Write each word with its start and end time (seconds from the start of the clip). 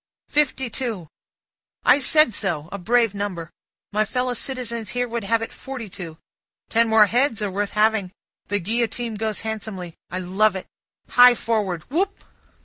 "Fifty 0.29 0.67
two." 0.67 1.07
"I 1.85 1.99
said 1.99 2.33
so! 2.33 2.69
A 2.71 2.79
brave 2.79 3.13
number! 3.13 3.51
My 3.93 4.03
fellow 4.03 4.33
citizen 4.33 4.83
here 4.83 5.07
would 5.07 5.23
have 5.25 5.43
it 5.43 5.53
forty 5.53 5.89
two; 5.89 6.17
ten 6.69 6.89
more 6.89 7.05
heads 7.05 7.39
are 7.43 7.51
worth 7.51 7.73
having. 7.73 8.11
The 8.47 8.57
Guillotine 8.57 9.13
goes 9.13 9.41
handsomely. 9.41 9.93
I 10.09 10.17
love 10.17 10.55
it. 10.55 10.65
Hi 11.09 11.35
forward. 11.35 11.83
Whoop!" 11.91 12.23